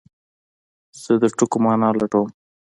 [1.01, 2.29] زه د ټکو مانا لټوم.